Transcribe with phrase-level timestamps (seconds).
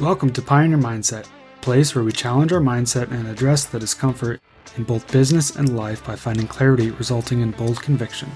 [0.00, 4.42] Welcome to Pioneer Mindset, a place where we challenge our mindset and address the discomfort
[4.76, 8.30] in both business and life by finding clarity resulting in bold conviction.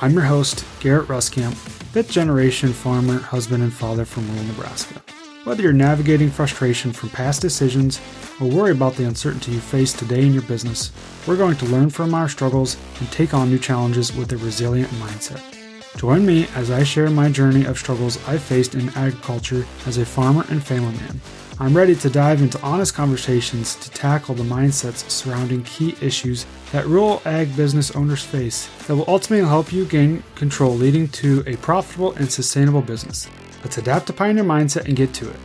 [0.00, 5.02] I'm your host, Garrett Ruskamp, fifth generation farmer, husband, and father from rural Nebraska.
[5.42, 8.00] Whether you're navigating frustration from past decisions
[8.40, 10.92] or worry about the uncertainty you face today in your business,
[11.26, 14.90] we're going to learn from our struggles and take on new challenges with a resilient
[14.90, 15.59] mindset.
[15.96, 20.06] Join me as I share my journey of struggles I faced in agriculture as a
[20.06, 21.20] farmer and family man.
[21.58, 26.86] I'm ready to dive into honest conversations to tackle the mindsets surrounding key issues that
[26.86, 31.56] rural ag business owners face that will ultimately help you gain control, leading to a
[31.56, 33.28] profitable and sustainable business.
[33.62, 35.36] Let's adapt to Pioneer Mindset and get to it.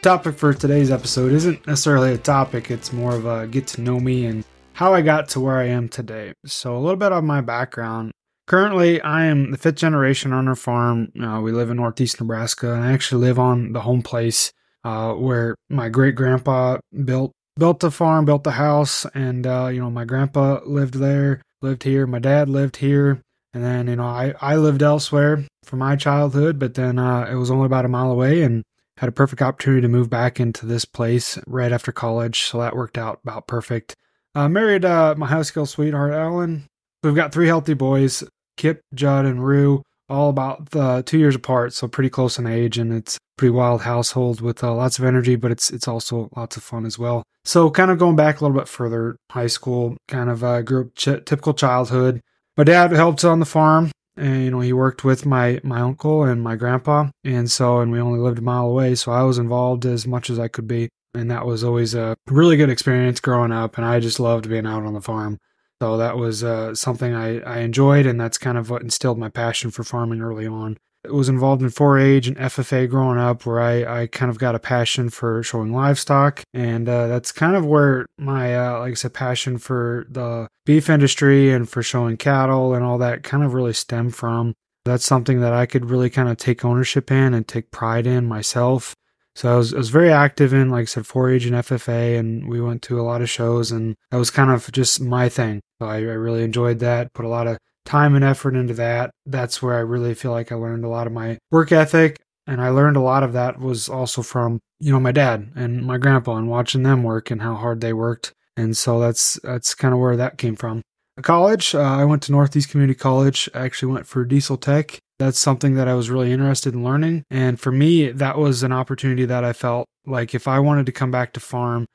[0.00, 4.00] Topic for today's episode isn't necessarily a topic, it's more of a get to know
[4.00, 6.32] me and how I got to where I am today.
[6.46, 8.12] So, a little bit of my background.
[8.46, 11.12] Currently, I am the fifth generation on our farm.
[11.20, 14.52] Uh, we live in northeast Nebraska, and I actually live on the home place
[14.84, 19.80] uh, where my great grandpa built built the farm, built the house, and uh, you
[19.80, 22.06] know my grandpa lived there, lived here.
[22.06, 23.20] My dad lived here,
[23.54, 27.36] and then you know I I lived elsewhere for my childhood, but then uh, it
[27.36, 28.64] was only about a mile away, and
[28.98, 32.76] had a perfect opportunity to move back into this place right after college, so that
[32.76, 33.96] worked out about perfect.
[34.34, 36.66] Uh, married uh, my high school sweetheart, Ellen.
[37.02, 38.24] We've got three healthy boys.
[38.56, 42.78] Kip, Judd, and Rue, all about uh, two years apart, so pretty close in age,
[42.78, 46.56] and it's pretty wild household with uh, lots of energy, but it's it's also lots
[46.56, 47.22] of fun as well.
[47.44, 50.82] So, kind of going back a little bit further, high school, kind of uh, grew
[50.82, 52.20] up ch- typical childhood.
[52.56, 56.24] My dad helped on the farm, and you know he worked with my my uncle
[56.24, 59.38] and my grandpa, and so and we only lived a mile away, so I was
[59.38, 63.20] involved as much as I could be, and that was always a really good experience
[63.20, 65.38] growing up, and I just loved being out on the farm.
[65.80, 69.28] So that was uh, something I, I enjoyed, and that's kind of what instilled my
[69.28, 70.78] passion for farming early on.
[71.04, 74.54] I was involved in 4-H and FFA growing up, where I, I kind of got
[74.54, 78.94] a passion for showing livestock, and uh, that's kind of where my, uh, like I
[78.94, 83.52] said, passion for the beef industry and for showing cattle and all that kind of
[83.52, 84.54] really stemmed from.
[84.84, 88.26] That's something that I could really kind of take ownership in and take pride in
[88.26, 88.94] myself.
[89.34, 92.48] So I was, I was very active in, like I said, 4-H and FFA, and
[92.48, 95.62] we went to a lot of shows, and that was kind of just my thing.
[95.80, 99.10] So I, I really enjoyed that, put a lot of time and effort into that.
[99.26, 102.18] That's where I really feel like I learned a lot of my work ethic.
[102.46, 105.84] And I learned a lot of that was also from, you know, my dad and
[105.86, 108.32] my grandpa and watching them work and how hard they worked.
[108.56, 110.82] And so that's, that's kind of where that came from.
[111.20, 113.48] College, uh, I went to Northeast Community College.
[113.54, 117.24] I actually went for diesel tech that's something that I was really interested in learning.
[117.30, 120.92] And for me, that was an opportunity that I felt like if I wanted to
[120.92, 121.86] come back to farm,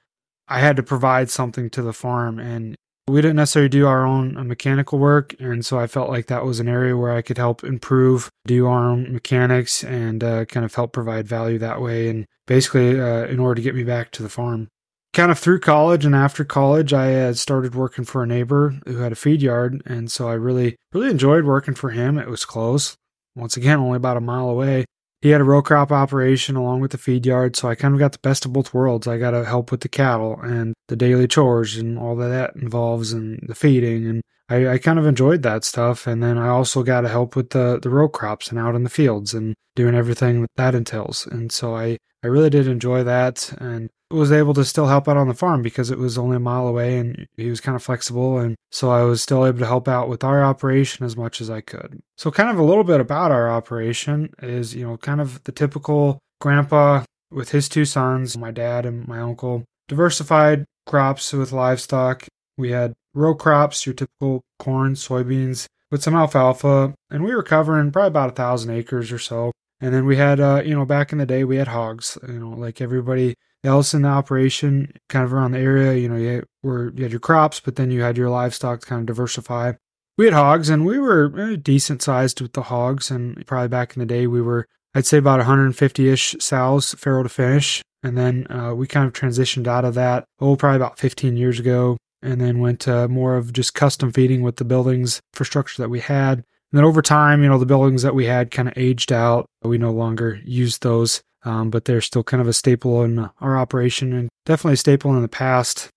[0.48, 2.40] I had to provide something to the farm.
[2.40, 2.76] And
[3.08, 5.36] we didn't necessarily do our own mechanical work.
[5.40, 8.68] And so I felt like that was an area where I could help improve, do
[8.68, 12.10] our own mechanics, and uh, kind of help provide value that way.
[12.10, 14.70] And basically, uh, in order to get me back to the farm.
[15.18, 18.98] Kind of through college and after college, I had started working for a neighbor who
[18.98, 19.82] had a feed yard.
[19.84, 22.20] And so I really, really enjoyed working for him.
[22.20, 22.96] It was close
[23.36, 24.86] once again, only about a mile away.
[25.24, 28.00] He had a row crop operation along with the feed yard, so I kind of
[28.00, 29.08] got the best of both worlds.
[29.08, 32.56] I got to help with the cattle and the daily chores and all that that
[32.62, 34.06] involves and the feeding.
[34.06, 36.08] And I, I kind of enjoyed that stuff.
[36.08, 38.84] And then I also got to help with the, the row crops and out in
[38.84, 41.28] the fields and doing everything that, that entails.
[41.28, 43.54] And so I, I really did enjoy that.
[43.60, 46.40] And was able to still help out on the farm because it was only a
[46.40, 48.38] mile away and he was kind of flexible.
[48.38, 51.50] And so I was still able to help out with our operation as much as
[51.50, 52.00] I could.
[52.18, 55.52] So, kind of a little bit about our operation is, you know, kind of the
[55.52, 62.26] typical grandpa with his two sons, my dad and my uncle, diversified crops with livestock.
[62.58, 67.92] We had row crops, your typical corn, soybeans, with some alfalfa, and we were covering
[67.92, 69.52] probably about a thousand acres or so.
[69.80, 72.40] And then we had, uh, you know, back in the day, we had hogs, you
[72.40, 75.94] know, like everybody else in the operation, kind of around the area.
[75.94, 78.86] You know, you were, you had your crops, but then you had your livestock to
[78.86, 79.74] kind of diversify.
[80.18, 83.12] We had hogs, and we were eh, decent sized with the hogs.
[83.12, 84.66] And probably back in the day, we were,
[84.96, 87.84] I'd say, about 150 ish sows, farrow to finish.
[88.02, 91.60] And then uh, we kind of transitioned out of that, oh, probably about 15 years
[91.60, 91.98] ago,
[92.28, 96.00] and then went to more of just custom feeding with the buildings infrastructure that we
[96.00, 96.40] had.
[96.40, 99.46] And then over time, you know, the buildings that we had kind of aged out.
[99.64, 103.58] We no longer used those um, but they're still kind of a staple in our
[103.58, 105.90] operation and definitely a staple in the past.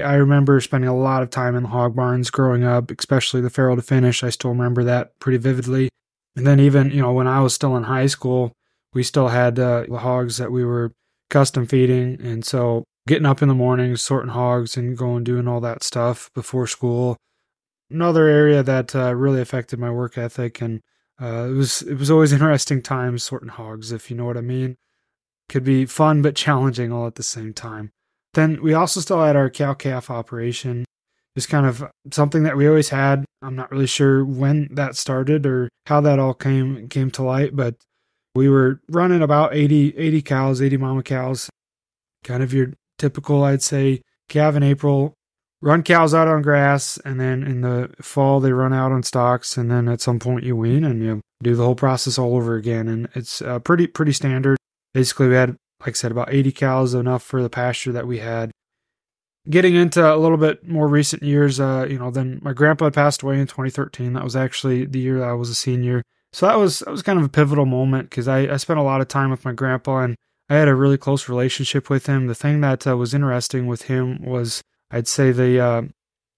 [0.00, 3.50] I remember spending a lot of time in the hog barns growing up, especially the
[3.50, 4.22] farrow to finish.
[4.22, 5.88] I still remember that pretty vividly.
[6.36, 8.52] And then even, you know, when I was still in high school,
[8.94, 10.92] we still had uh, the hogs that we were
[11.30, 12.20] custom feeding.
[12.20, 16.30] And so getting up in the morning, sorting hogs and going doing all that stuff
[16.34, 17.16] before school.
[17.90, 20.80] Another area that uh, really affected my work ethic and
[21.20, 24.42] uh, it was it was always interesting times sorting hogs, if you know what I
[24.42, 24.76] mean.
[25.48, 27.90] could be fun but challenging all at the same time.
[28.34, 30.84] Then we also still had our cow calf operation.
[31.36, 33.24] Just kind of something that we always had.
[33.42, 37.56] I'm not really sure when that started or how that all came came to light,
[37.56, 37.76] but
[38.34, 41.50] we were running about 80, 80 cows, 80 mama cows.
[42.24, 42.72] Kind of your
[43.02, 45.14] typical, I'd say, calf in April,
[45.60, 49.58] run cows out on grass, and then in the fall they run out on stalks,
[49.58, 52.54] and then at some point you wean and you do the whole process all over
[52.54, 52.86] again.
[52.86, 54.56] And it's uh, pretty pretty standard.
[54.94, 58.18] Basically, we had, like I said, about 80 cows, enough for the pasture that we
[58.18, 58.52] had.
[59.50, 63.22] Getting into a little bit more recent years, uh, you know, then my grandpa passed
[63.22, 64.12] away in 2013.
[64.12, 66.04] That was actually the year that I was a senior.
[66.32, 68.84] So that was that was kind of a pivotal moment because I, I spent a
[68.84, 70.14] lot of time with my grandpa and
[70.52, 72.26] I had a really close relationship with him.
[72.26, 74.60] The thing that uh, was interesting with him was
[74.90, 75.82] I'd say the, uh,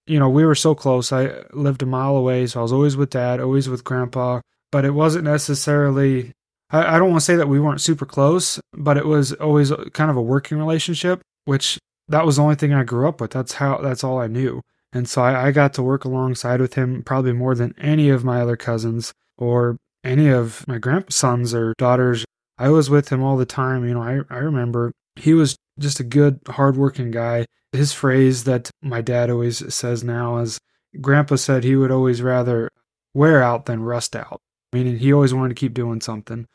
[0.07, 1.11] you know, we were so close.
[1.11, 4.39] I lived a mile away, so I was always with dad, always with grandpa.
[4.71, 6.31] But it wasn't necessarily,
[6.69, 9.73] I, I don't want to say that we weren't super close, but it was always
[9.91, 11.77] kind of a working relationship, which
[12.07, 13.31] that was the only thing I grew up with.
[13.31, 14.61] That's how, that's all I knew.
[14.93, 18.23] And so I, I got to work alongside with him probably more than any of
[18.23, 19.75] my other cousins or
[20.05, 22.23] any of my grandsons or daughters.
[22.57, 23.87] I was with him all the time.
[23.87, 27.45] You know, I, I remember he was just a good, hardworking guy.
[27.71, 30.59] His phrase that my dad always says now is
[31.01, 32.69] Grandpa said he would always rather
[33.13, 34.41] wear out than rust out,
[34.71, 36.47] meaning he always wanted to keep doing something.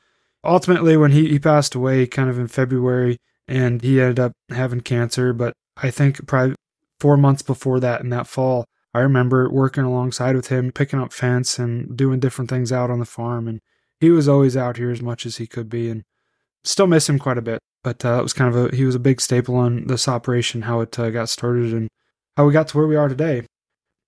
[0.42, 3.18] Ultimately, when he, he passed away kind of in February,
[3.50, 6.54] and he ended up having cancer, but I think probably
[7.00, 8.64] four months before that in that fall,
[8.94, 13.00] I remember working alongside with him, picking up fence and doing different things out on
[13.00, 13.48] the farm.
[13.48, 13.60] And
[14.00, 15.88] he was always out here as much as he could be.
[15.88, 16.04] And
[16.64, 17.60] still miss him quite a bit.
[17.82, 20.62] But uh, it was kind of a he was a big staple on this operation,
[20.62, 21.88] how it uh, got started, and
[22.36, 23.46] how we got to where we are today.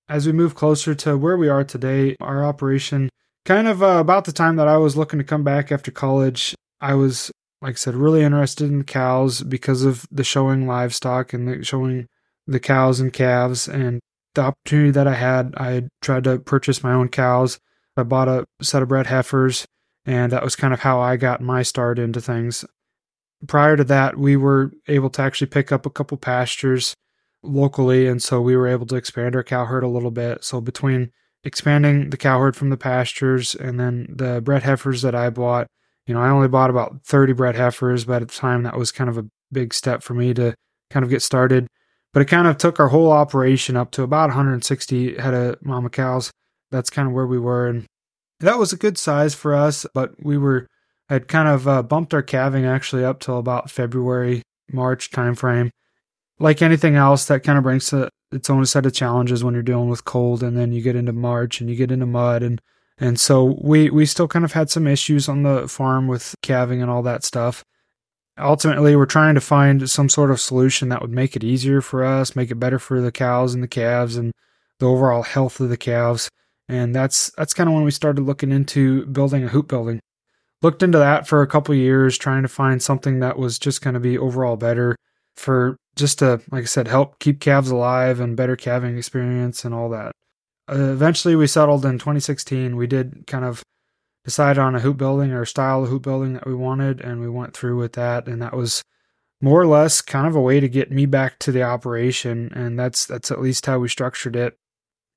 [0.09, 3.09] As we move closer to where we are today, our operation
[3.45, 6.55] kind of uh, about the time that I was looking to come back after college,
[6.81, 11.49] I was like I said really interested in cows because of the showing livestock and
[11.49, 12.09] the showing
[12.47, 14.01] the cows and calves and
[14.35, 15.55] the opportunity that I had.
[15.57, 17.59] I tried to purchase my own cows.
[17.97, 19.65] I bought a set of bred heifers
[20.05, 22.65] and that was kind of how I got my start into things.
[23.47, 26.95] Prior to that, we were able to actually pick up a couple pastures
[27.43, 30.45] locally, and so we were able to expand our cow herd a little bit.
[30.45, 31.11] So between
[31.45, 35.67] expanding the cow herd from the pastures and then the bred heifers that I bought,
[36.07, 38.93] you know, I only bought about 30 bred heifers, but at the time that was
[38.93, 40.55] kind of a big step for me to
[40.91, 41.67] kind of get started.
[42.13, 45.91] But it kind of took our whole operation up to about 160 head of mama
[45.91, 46.31] cows.
[46.71, 47.69] That's kind of where we were.
[47.69, 47.87] And
[48.43, 50.67] that was a good size for us, but we were
[51.09, 54.43] had kind of uh, bumped our calving actually up till about February,
[54.73, 55.71] March timeframe.
[56.39, 59.63] Like anything else, that kind of brings a, its own set of challenges when you're
[59.63, 62.61] dealing with cold, and then you get into March and you get into mud, and
[62.99, 66.83] and so we we still kind of had some issues on the farm with calving
[66.83, 67.65] and all that stuff.
[68.39, 72.03] Ultimately, we're trying to find some sort of solution that would make it easier for
[72.03, 74.33] us, make it better for the cows and the calves, and
[74.79, 76.31] the overall health of the calves
[76.73, 80.01] and that's that's kind of when we started looking into building a hoop building.
[80.63, 83.95] Looked into that for a couple years, trying to find something that was just going
[83.95, 84.97] to be overall better
[85.37, 89.75] for just to, like I said, help keep calves alive and better calving experience and
[89.75, 90.13] all that.
[90.71, 92.77] Uh, eventually, we settled in 2016.
[92.77, 93.63] We did kind of
[94.25, 97.29] decide on a hoop building or style of hoop building that we wanted, and we
[97.29, 98.29] went through with that.
[98.29, 98.83] And that was
[99.41, 102.79] more or less kind of a way to get me back to the operation, and
[102.79, 104.57] that's that's at least how we structured it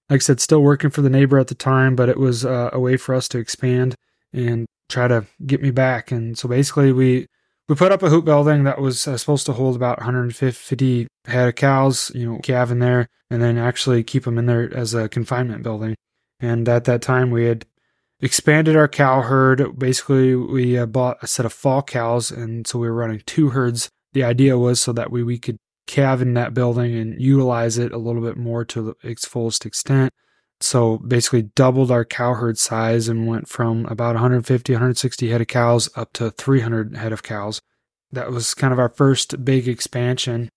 [0.09, 2.69] like I said, still working for the neighbor at the time, but it was uh,
[2.71, 3.95] a way for us to expand
[4.33, 6.11] and try to get me back.
[6.11, 7.27] And so basically, we
[7.67, 11.47] we put up a hoop building that was uh, supposed to hold about 150 head
[11.47, 14.93] of cows, you know, calve in there, and then actually keep them in there as
[14.93, 15.95] a confinement building.
[16.39, 17.65] And at that time, we had
[18.19, 19.79] expanded our cow herd.
[19.79, 23.49] Basically, we uh, bought a set of fall cows, and so we were running two
[23.49, 23.89] herds.
[24.13, 25.57] The idea was so that way we could
[25.87, 30.13] calve in that building and utilize it a little bit more to its fullest extent.
[30.61, 35.47] So basically doubled our cow herd size and went from about 150, 160 head of
[35.47, 37.61] cows up to 300 head of cows.
[38.11, 40.49] That was kind of our first big expansion.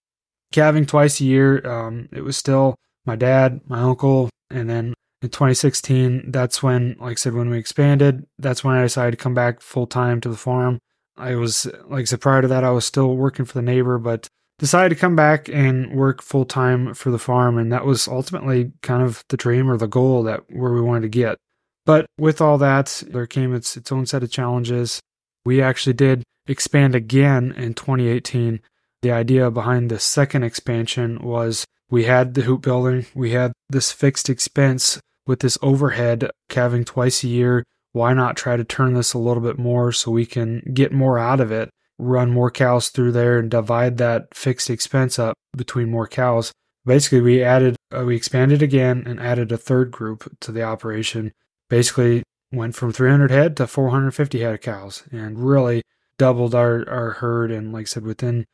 [0.53, 1.67] Calving twice a year.
[1.69, 7.13] Um, it was still my dad, my uncle, and then in 2016, that's when, like
[7.13, 10.29] I said, when we expanded, that's when I decided to come back full time to
[10.29, 10.79] the farm.
[11.17, 13.99] I was, like I said, prior to that, I was still working for the neighbor,
[13.99, 17.59] but decided to come back and work full time for the farm.
[17.59, 21.03] And that was ultimately kind of the dream or the goal that where we wanted
[21.03, 21.38] to get.
[21.87, 25.00] But with all that, there came its, its own set of challenges.
[25.45, 28.61] We actually did expand again in 2018.
[29.00, 33.93] The idea behind the second expansion was we had the hoop building, we had this
[33.93, 37.65] fixed expense with this overhead calving twice a year.
[37.93, 41.19] Why not try to turn this a little bit more so we can get more
[41.19, 45.90] out of it run more cows through there and divide that fixed expense up between
[45.90, 46.52] more cows.
[46.87, 51.33] Basically, we added, uh, we expanded again and added a third group to the operation.
[51.69, 55.83] Basically, went from 300 head to 450 head of cows and really
[56.19, 57.50] doubled our, our herd.
[57.50, 58.47] And like I said, within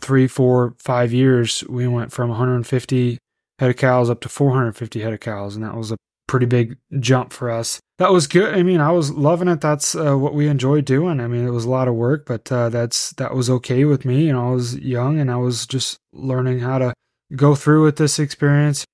[0.00, 3.18] three, four, five years, we went from 150
[3.58, 5.56] head of cows up to 450 head of cows.
[5.56, 5.96] And that was a
[6.30, 7.80] pretty big jump for us.
[7.98, 8.54] That was good.
[8.54, 9.60] I mean, I was loving it.
[9.60, 11.18] That's uh, what we enjoyed doing.
[11.18, 14.04] I mean, it was a lot of work, but uh, that's that was okay with
[14.04, 14.26] me.
[14.26, 16.94] You know, I was young and I was just learning how to
[17.34, 18.84] go through with this experience.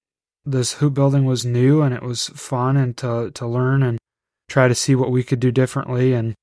[0.46, 3.98] This hoop building was new and it was fun and to to learn and
[4.48, 6.14] try to see what we could do differently.
[6.14, 6.34] And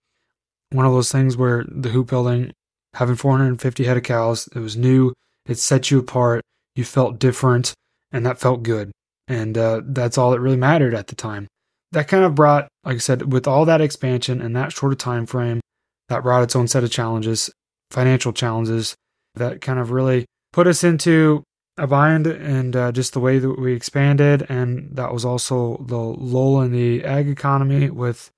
[0.69, 2.51] one of those things where the hoop building,
[2.93, 5.11] having 450 head of cows, it was new.
[5.47, 6.43] It set you apart.
[6.75, 7.73] You felt different,
[8.11, 8.91] and that felt good.
[9.27, 11.47] And uh, that's all that really mattered at the time.
[11.91, 14.97] That kind of brought, like I said, with all that expansion and that short of
[14.97, 15.61] time frame,
[16.09, 17.49] that brought its own set of challenges,
[17.91, 18.95] financial challenges
[19.35, 21.43] that kind of really put us into
[21.77, 24.45] a bind and uh, just the way that we expanded.
[24.49, 28.29] And that was also the lull in the ag economy with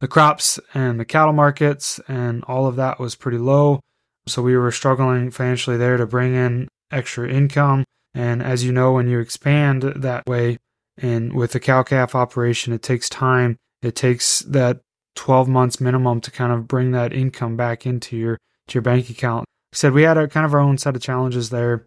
[0.00, 3.80] the crops and the cattle markets, and all of that was pretty low.
[4.26, 7.84] So we were struggling financially there to bring in extra income.
[8.14, 10.58] And as you know, when you expand that way,
[10.98, 13.56] and with the cow calf operation, it takes time.
[13.80, 14.80] It takes that
[15.16, 18.38] 12 months minimum to kind of bring that income back into your
[18.68, 19.44] to your bank account.
[19.72, 21.86] I said we had a kind of our own set of challenges there.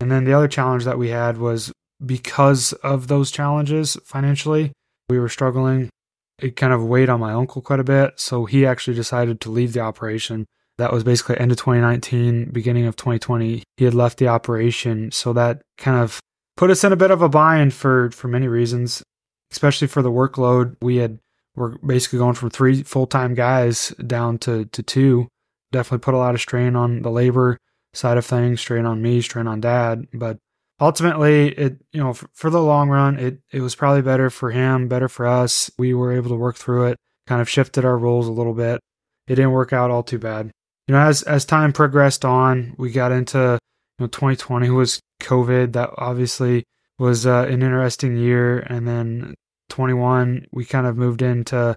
[0.00, 1.72] And then the other challenge that we had was
[2.04, 4.72] because of those challenges financially,
[5.08, 5.90] we were struggling.
[6.38, 8.18] It kind of weighed on my uncle quite a bit.
[8.18, 10.46] So he actually decided to leave the operation.
[10.78, 13.62] That was basically end of 2019, beginning of 2020.
[13.76, 15.10] He had left the operation.
[15.12, 16.20] So that kind of
[16.56, 19.02] put us in a bit of a bind for, for many reasons,
[19.50, 20.76] especially for the workload.
[20.80, 21.18] We had,
[21.54, 25.28] we're basically going from three full time guys down to, to two.
[25.70, 27.58] Definitely put a lot of strain on the labor
[27.94, 30.06] side of things, strain on me, strain on dad.
[30.12, 30.38] But
[30.80, 34.50] ultimately, it you know for, for the long run, it it was probably better for
[34.50, 35.70] him, better for us.
[35.78, 38.80] We were able to work through it, kind of shifted our roles a little bit.
[39.26, 40.50] It didn't work out all too bad.
[40.92, 43.58] You know, as as time progressed on, we got into
[43.98, 45.72] you know 2020 was COVID.
[45.72, 46.64] That obviously
[46.98, 49.34] was uh, an interesting year, and then
[49.70, 51.74] 21 we kind of moved into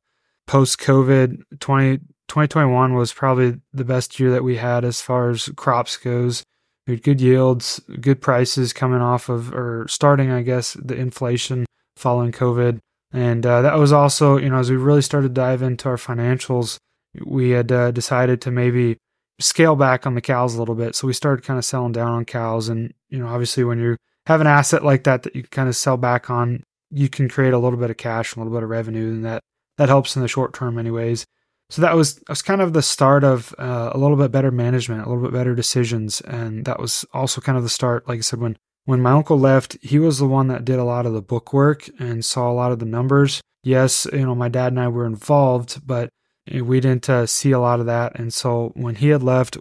[0.48, 5.48] post COVID 20 2021 was probably the best year that we had as far as
[5.56, 6.44] crops goes.
[6.86, 11.66] We had good yields, good prices coming off of, or starting, I guess, the inflation
[11.96, 12.80] following COVID.
[13.14, 15.96] And uh, that was also, you know, as we really started to dive into our
[15.96, 16.80] financials,
[17.26, 18.98] we had uh, decided to maybe
[19.40, 20.96] scale back on the cows a little bit.
[20.96, 22.70] So we started kind of selling down on cows.
[22.70, 25.76] And, you know, obviously when you have an asset like that that you kind of
[25.76, 28.70] sell back on, you can create a little bit of cash, a little bit of
[28.70, 29.42] revenue, and that
[29.78, 31.26] that helps in the short term, anyways.
[31.70, 34.52] So that was that was kind of the start of uh, a little bit better
[34.52, 38.08] management, a little bit better decisions, and that was also kind of the start.
[38.08, 40.84] Like I said, when when my uncle left, he was the one that did a
[40.84, 43.42] lot of the book work and saw a lot of the numbers.
[43.64, 46.10] Yes, you know, my dad and I were involved, but
[46.52, 48.18] we didn't uh, see a lot of that.
[48.20, 49.58] And so when he had left,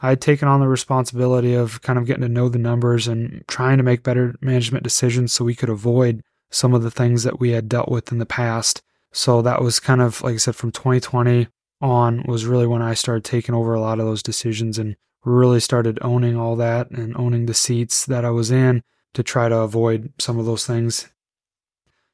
[0.00, 3.42] I had taken on the responsibility of kind of getting to know the numbers and
[3.48, 7.40] trying to make better management decisions so we could avoid some of the things that
[7.40, 8.82] we had dealt with in the past.
[9.12, 11.48] So that was kind of, like I said, from 2020
[11.80, 15.60] on was really when I started taking over a lot of those decisions and really
[15.60, 18.82] started owning all that and owning the seats that I was in
[19.14, 21.08] to try to avoid some of those things.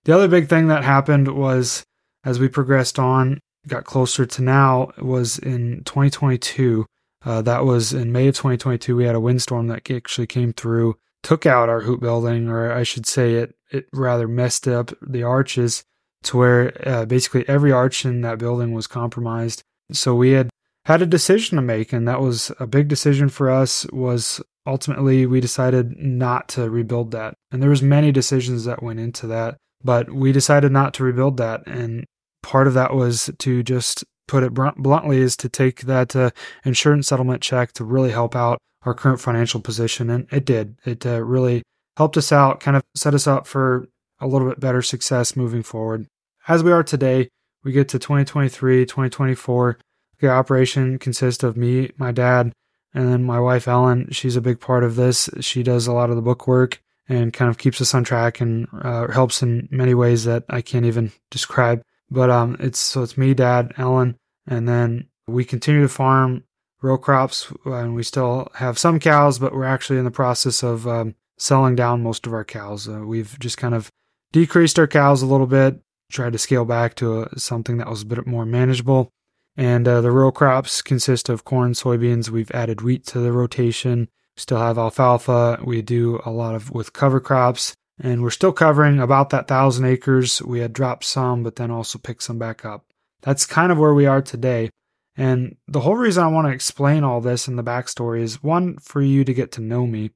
[0.05, 1.85] The other big thing that happened was
[2.25, 6.87] as we progressed on, got closer to now, was in 2022.
[7.25, 8.97] Uh, that was in May of 2022.
[8.97, 12.83] We had a windstorm that actually came through, took out our hoop building, or I
[12.83, 15.85] should say, it it rather messed up the arches
[16.25, 19.63] to where uh, basically every arch in that building was compromised.
[19.93, 20.51] So we had
[20.85, 23.87] had a decision to make, and that was a big decision for us.
[23.93, 29.01] Was ultimately we decided not to rebuild that, and there was many decisions that went
[29.01, 32.05] into that, but we decided not to rebuild that, and
[32.45, 36.31] part of that was to just put it bluntly is to take that uh,
[36.65, 40.77] insurance settlement check to really help out our current financial position, and it did.
[40.85, 41.63] It uh, really
[41.97, 43.89] helped us out, kind of set us up for
[44.21, 46.07] a little bit better success moving forward
[46.47, 47.29] as we are today,
[47.63, 49.79] we get to 2023, 2024.
[50.21, 52.53] The operation consists of me, my dad,
[52.93, 54.09] and then my wife Ellen.
[54.11, 55.29] She's a big part of this.
[55.41, 58.41] She does a lot of the book work and kind of keeps us on track
[58.41, 61.83] and uh, helps in many ways that I can't even describe.
[62.11, 66.45] But um, it's so it's me, dad, Ellen, and then we continue to farm
[66.83, 70.87] row crops, and we still have some cows, but we're actually in the process of
[70.87, 72.89] um, selling down most of our cows.
[72.89, 73.91] Uh, we've just kind of
[74.33, 75.81] decreased our cows a little bit
[76.15, 79.11] tried to scale back to a, something that was a bit more manageable.
[79.57, 82.31] And uh, the row crops consist of corn, soybeans.
[82.31, 84.09] We've added wheat to the rotation.
[84.37, 85.61] Still have alfalfa.
[85.63, 89.85] We do a lot of with cover crops, and we're still covering about that thousand
[89.85, 90.43] acres.
[90.43, 92.85] We had dropped some, but then also picked some back up.
[93.23, 94.71] That's kind of where we are today.
[95.17, 98.79] And the whole reason I want to explain all this in the backstory is one,
[98.79, 100.11] for you to get to know me,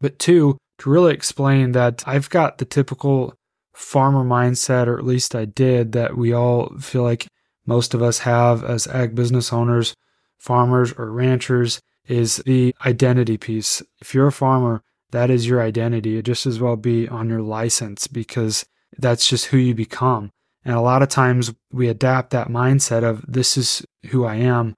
[0.00, 3.34] but two, to really explain that I've got the typical
[3.74, 7.26] farmer mindset, or at least I did, that we all feel like
[7.66, 9.94] most of us have as ag business owners,
[10.38, 13.82] farmers, or ranchers is the identity piece.
[14.00, 16.18] If you're a farmer, that is your identity.
[16.18, 18.66] It just as well be on your license because
[18.98, 20.30] that's just who you become.
[20.64, 24.74] And a lot of times we adapt that mindset of this is who I am.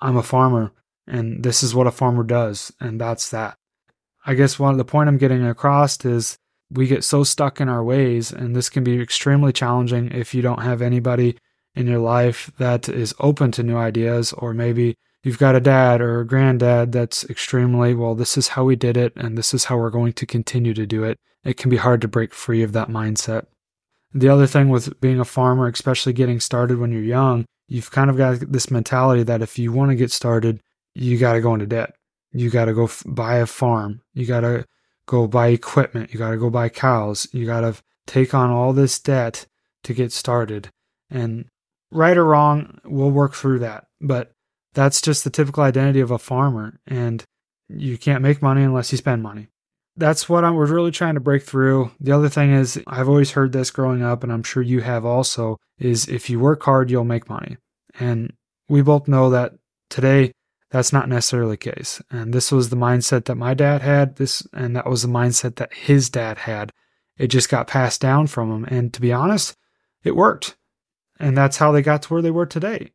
[0.00, 0.72] I'm a farmer
[1.06, 2.72] and this is what a farmer does.
[2.80, 3.56] And that's that.
[4.24, 6.38] I guess one the point I'm getting across is
[6.70, 10.42] we get so stuck in our ways, and this can be extremely challenging if you
[10.42, 11.36] don't have anybody
[11.74, 16.00] in your life that is open to new ideas, or maybe you've got a dad
[16.00, 19.64] or a granddad that's extremely, well, this is how we did it, and this is
[19.64, 21.18] how we're going to continue to do it.
[21.44, 23.46] It can be hard to break free of that mindset.
[24.14, 28.10] The other thing with being a farmer, especially getting started when you're young, you've kind
[28.10, 30.60] of got this mentality that if you want to get started,
[30.94, 31.94] you got to go into debt.
[32.32, 34.02] You got to go f- buy a farm.
[34.12, 34.66] You got to
[35.06, 36.12] go buy equipment.
[36.12, 37.26] You got to go buy cows.
[37.32, 37.74] You got to
[38.06, 39.46] take on all this debt
[39.84, 40.70] to get started.
[41.10, 41.46] And
[41.90, 43.86] right or wrong, we'll work through that.
[44.00, 44.32] But
[44.74, 46.80] that's just the typical identity of a farmer.
[46.86, 47.24] And
[47.68, 49.48] you can't make money unless you spend money.
[49.96, 51.90] That's what I was really trying to break through.
[52.00, 55.04] The other thing is, I've always heard this growing up, and I'm sure you have
[55.04, 57.58] also, is if you work hard, you'll make money.
[58.00, 58.32] And
[58.68, 59.52] we both know that
[59.90, 60.32] today
[60.70, 62.00] that's not necessarily the case.
[62.10, 65.56] And this was the mindset that my dad had, this and that was the mindset
[65.56, 66.72] that his dad had.
[67.18, 68.64] It just got passed down from him.
[68.64, 69.54] And to be honest,
[70.02, 70.56] it worked.
[71.20, 72.92] And that's how they got to where they were today.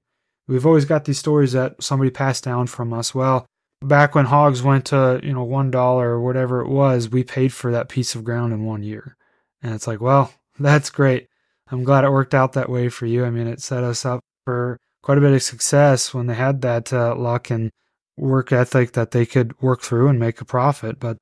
[0.48, 3.13] We've always got these stories that somebody passed down from us.
[3.13, 3.45] Well,
[3.82, 7.54] back when hogs went to, you know, one dollar or whatever it was, we paid
[7.54, 9.17] for that piece of ground in one year.
[9.62, 11.28] And it's like, well, that's great.
[11.69, 13.26] I'm glad it worked out that way for you.
[13.26, 16.62] I mean, it set us up for quite a bit of success when they had
[16.62, 17.71] that uh, luck and
[18.15, 21.00] work ethic that they could work through and make a profit.
[21.00, 21.17] But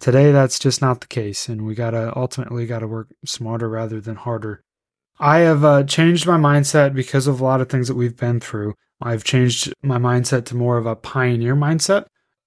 [0.00, 4.16] today, that's just not the case, and we gotta ultimately gotta work smarter rather than
[4.16, 4.62] harder.
[5.20, 8.40] I have uh, changed my mindset because of a lot of things that we've been
[8.40, 8.74] through.
[9.00, 12.06] I've changed my mindset to more of a pioneer mindset,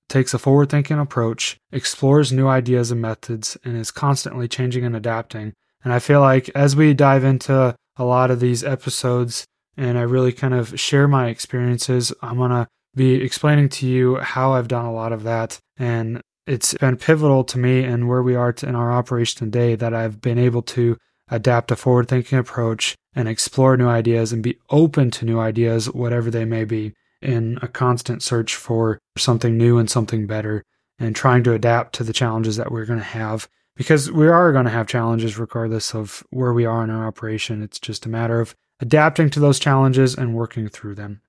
[0.09, 4.95] takes a forward thinking approach, explores new ideas and methods, and is constantly changing and
[4.95, 5.53] adapting.
[5.83, 9.45] And I feel like as we dive into a lot of these episodes,
[9.77, 12.13] and I really kind of share my experiences.
[12.21, 15.59] I'm going to be explaining to you how I've done a lot of that.
[15.77, 19.93] And it's been pivotal to me and where we are in our operation today that
[19.93, 20.97] I've been able to
[21.31, 25.89] adapt a forward thinking approach and explore new ideas and be open to new ideas,
[25.91, 30.63] whatever they may be, in a constant search for something new and something better
[30.99, 34.51] and trying to adapt to the challenges that we're going to have because we are
[34.51, 37.63] going to have challenges regardless of where we are in our operation.
[37.63, 41.21] It's just a matter of adapting to those challenges and working through them.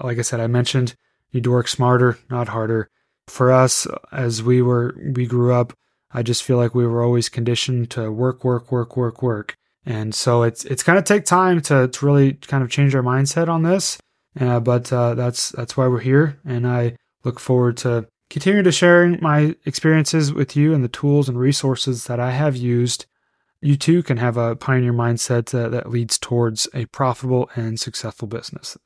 [0.00, 0.94] Like I said, I mentioned
[1.32, 2.88] need to work smarter, not harder.
[3.26, 5.72] For us, as we were, we grew up,
[6.16, 9.54] I just feel like we were always conditioned to work, work, work, work, work.
[9.84, 13.02] And so it's it's going to take time to, to really kind of change our
[13.02, 13.98] mindset on this.
[14.40, 18.72] Uh, but uh, that's that's why we're here, and I look forward to continuing to
[18.72, 23.06] sharing my experiences with you and the tools and resources that I have used
[23.60, 28.28] you too can have a pioneer mindset uh, that leads towards a profitable and successful
[28.28, 28.76] business.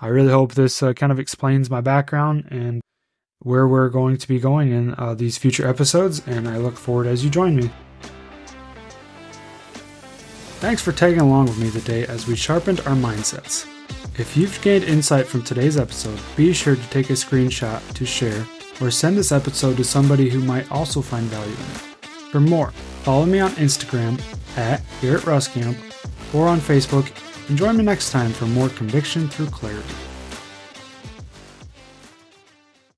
[0.00, 2.80] I really hope this uh, kind of explains my background and
[3.46, 7.06] where we're going to be going in uh, these future episodes, and I look forward
[7.06, 7.70] as you join me.
[10.58, 13.64] Thanks for tagging along with me today as we sharpened our mindsets.
[14.18, 18.44] If you've gained insight from today's episode, be sure to take a screenshot to share
[18.80, 22.08] or send this episode to somebody who might also find value in it.
[22.32, 22.72] For more,
[23.04, 24.20] follow me on Instagram
[24.58, 25.76] at Garrett Ruskamp
[26.34, 27.12] or on Facebook
[27.48, 29.94] and join me next time for more conviction through clarity.